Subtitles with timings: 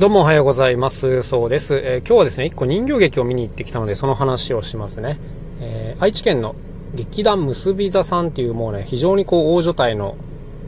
[0.00, 1.22] どうもおはようございます。
[1.22, 1.74] そうです。
[1.74, 5.18] えー、今日はですね、一個人形劇を見に行ってきたので、その話をしますね。
[5.60, 6.56] えー、愛知県の
[6.94, 10.16] 劇団結び座さんっていうもうね、非常にこう大所帯の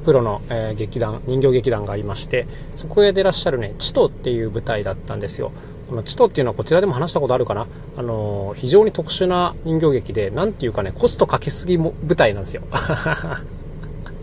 [0.04, 5.52] プロの、えー、劇団、人形劇団がありまして、そこへ出らっしゃるね、チトっていう舞台だったんですよ。
[5.88, 7.68] このチトっていうのはこちらでも話したことあるかな？
[7.96, 12.64] あの非常に特殊な人形劇で、なんていうかね、コストかけすぎも舞台なんですよ。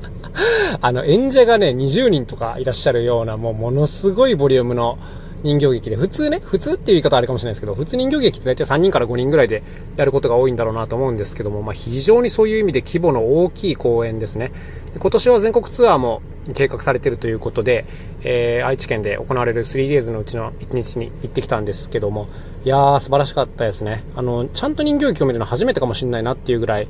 [0.82, 4.98] あの、演者がね、20人とかいらっしゃるような、もうものすごいボリュームの
[5.44, 9.64] 人形劇で、普通ね、普通っていう言い方あるかもしれないですけど、普通人形劇って大体3人から5人ぐらいで
[9.96, 14.52] やることが多いんだろうなと思うんですけども、まあ非常にそういう意味で規模の大きい公演ですね。
[14.98, 16.22] 今年は全国ツアーも
[16.54, 17.86] 計画されてるということで、
[18.24, 22.28] えー、愛知県で行われる 3days のうちの1日に行ってきたんですけども、
[22.66, 24.04] いやー素晴らしかったですね。
[24.16, 26.88] あの、ちゃんと人形劇を見るの初めてかもしれないなっていうぐらい、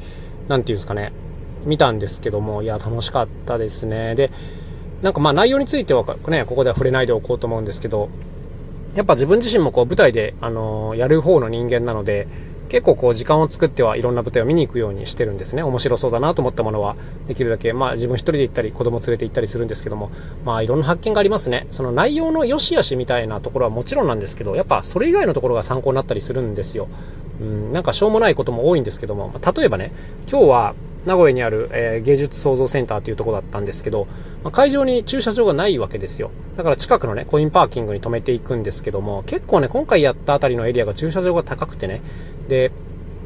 [0.47, 1.11] なんていうんですかね、
[1.65, 4.15] 見たんですけども、いや、楽しかったですね。
[4.15, 4.31] で、
[5.01, 8.09] なんかまあ内容についてはね、ここでは触れないでおこうと思うんですけど、
[8.95, 12.27] やっぱ自分自身もこう舞台で、あの、やる方の人間なので、
[12.69, 15.63] 結構こう時間を作ってはいろんな舞台を見に行くようにしてるんですね。
[15.63, 16.95] 面白そうだなと思ったものは
[17.27, 20.11] できるだけ、まあ自分一人で行ったり子供連れて行ったりするんですけども、
[20.45, 21.65] まあいろんな発見がありますね。
[21.71, 26.87] その内容の良し悪しみたいなところはもちろんなんですけど、やっぱそれ以外のところが参考になったりするんですよ。
[27.41, 29.91] うん、なんかしょうもないことも多いんですけども、例えばね、
[30.29, 34.07] 今日は名古屋にある、えー、芸術創造センターというところだったんですけど、
[34.43, 36.31] まあ、会場に駐車場がないわけですよ。
[36.57, 42.01] だから近くのね、コインパーキングに止めていくんですけども、結構ね、今回やったあたりのエリアが駐車場が高くてね、
[42.47, 42.71] で、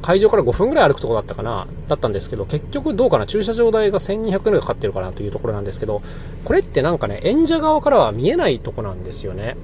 [0.03, 6.01] 会場から5分ぐらい歩くとこだったかな、だったんですけど、結局どうかな、駐車場代が1200円ぐらいかかってるかなというところなんですけど、
[6.43, 9.55] これってなんかね、演者側からは見えないとこなんですよね。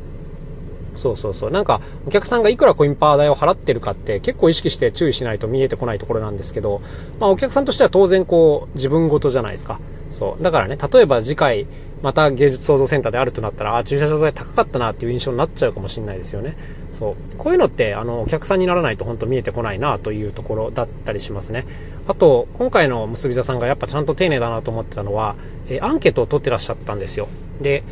[0.96, 1.52] そうそうそう。
[1.52, 6.82] なんか、お客さんがいくらコインパー代を払ってるかって結構意識して注意しないと見えてこないところなんですけど、
[7.20, 9.80] まあお客さんとしては当然こう、自分ごとじゃないですか。
[10.12, 10.44] そう。
[10.44, 11.68] だからね、例えば次回、
[12.02, 16.56] また芸術創造センターであるとなったら、あ、駐車場代高かったなっていう印象になっちゃうかもしれないですよね。
[16.94, 17.16] そう。
[17.38, 21.66] こういうのって、あの、お客さんにならないと本当見えてこないなというところだったりしますね。
[22.08, 25.36] あと、今回の結び座さんがやっぱちゃんと丁寧だなと思ってたのは、
[25.70, 27.28] えアンケートを取ってらっしゃったんですよ。
[27.62, 27.84] で、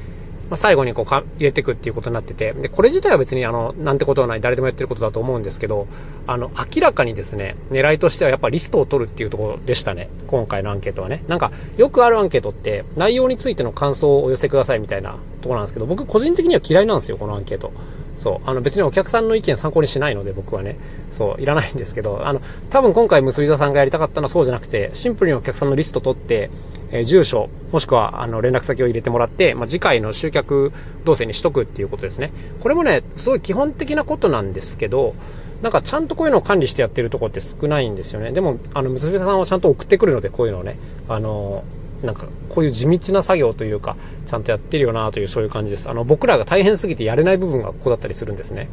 [0.49, 5.87] まあ、最後にこうか入れていくっていうことになってて、で、これ自体は別にあの、なんてことはない、誰でもやってることだと思うんですけど、
[6.25, 10.09] あの、明らかにですね、狙いとしてはやっぱリストを取るっていうところでしたね。
[10.27, 11.23] 今回のアンケートはね。
[11.27, 17.71] なんか、よくあるアンケートって、内容についての感想をお寄せくださいみたいなところなんですけど、僕個人的には嫌いなんですよ、このアンケート。
[18.17, 18.49] そう。
[18.49, 20.77] あの別にお客さんの意見参考にしないので僕はね。
[21.11, 21.41] そう。
[21.41, 26.49] いらないんですけど、あの、多分今回結び座さんがやりたかったのはそうじゃなくて、シンプルにお客さんのリスト取って、
[26.91, 30.71] えー、住所、もしくはあの連絡先を入れてもらって、まあ、次回の集客
[31.05, 32.31] 動線にしとくっていうことですね。
[32.61, 35.13] これもね、すごい基本的なことなんですけど、
[35.61, 38.31] なんかちゃんとこういうのを管理してやってるとこって少ないんですよね。
[38.31, 41.63] でも、あの、結び座さんはちゃんと送ってくるので、こういうのをね、あの
[42.03, 45.89] なんか、こういう地道な作業というか、ちゃんとやってるよなというそういう感じです。
[45.89, 48.69] あの、僕らが大変すぎてやれない部分がここだったりするんですね。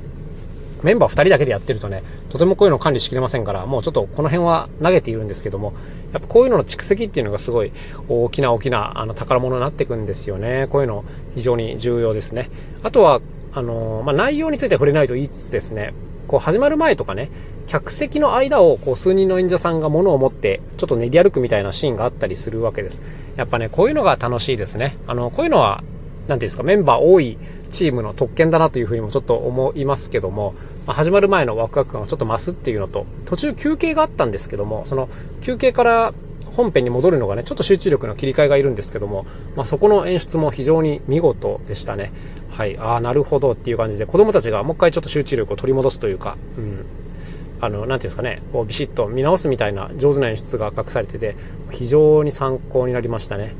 [0.84, 5.72] メンバー2人だけでやってるとね、とてもこういうの管理しきれませんから、もうちょっとこの辺は投げているんですけども、
[6.12, 7.72] やっぱこういうのの蓄積っていうのがすごい
[8.08, 10.66] 大きな大きなあの宝物になっていくんですよね。
[10.68, 12.50] こういうの非常に重要ですね。
[12.82, 13.22] あとは、
[13.54, 15.94] あのまあ、内容については触れないと言いつつですね、
[16.26, 17.30] こう始まる前とかね、
[17.66, 23.02] 客席の間をこう数人の演者さんが物を持ってちょっと練り歩くみたいなシーンがあったりするわけです。
[23.36, 24.96] やっぱね、こういうのが楽しいですね。
[25.06, 25.82] あの、こういうのは、
[26.26, 27.38] 何ていうんですか、メンバー多い
[27.70, 30.54] チームの特権だなというふうにもちょっと思いますけども、
[30.86, 35.08] まあ、始まる前のワクワク感がちょっと増すっていうのと、途中休憩があったんですけども、その
[35.40, 36.14] 休憩から
[36.54, 39.26] 本編に戻るのがね、ちょっと集中力の切り替えがいるんですけども、
[39.56, 42.12] まあ、そこの演出も非常に見事でしたね。
[42.50, 46.84] はい、ああ、なるほどっていう感じで、子供たちがもう一回ちょっと集中力を取り戻すというか、うん。
[47.60, 51.34] あの、なんていうんですかね、こうビシッと見直すみたいな上手な演出が隠されてて、
[51.70, 53.54] 非常に参考になりましたね。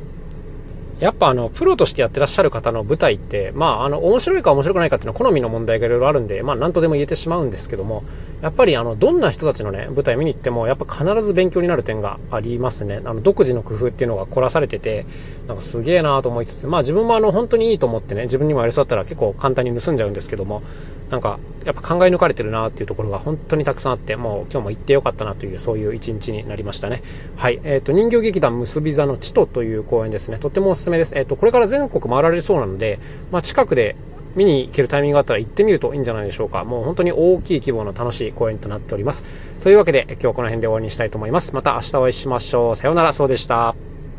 [1.00, 8.04] やっぱあの、プロとしてやってらっしゃる方の舞台って、まあ、あの、面白いか面白くないかっていうのは好みの問題がいろいろあるんで、まあ、なんとでも言えてしまうんですけども、
[8.42, 13.00] やっぱりあの、どんな人たちのね、舞台見に行っても、やっぱ必ず勉強になる点がありますね。
[13.04, 15.06] あの、独自の工夫っていうのが凝らされてて、
[15.48, 20.62] なんかすげえなと思いつつ、まあ自分もあの、本当にいいと思ってね、自分にもやりそうだったら結構簡単に盗んじゃうんですけども、
[21.10, 27.02] なんか、やっぱ考え抜かれてるなっていうところが本当にたくさんあって、もう今日も行ってよかったなという、そういう一日になりましたね。
[27.36, 27.60] はい。
[27.64, 30.38] えっ、ー、と、人形劇団結び座のチトという公演ですね。
[30.38, 31.14] とてもすすめです。
[31.16, 32.98] えっ、ー、と、これから全国回られそうなので、
[33.32, 33.96] まあ近くで
[34.36, 36.64] 見に行けるタイミングがあったら行ってみるといいんじゃないでしょうか。
[36.64, 39.24] もう本当に大きい規模の楽しい公演となっております。
[39.62, 41.54] というわけで、今日はこの辺で終わりにしたいと思います。
[41.54, 42.76] また明日お会いしましょう。
[42.76, 43.74] さようなら、そうでした。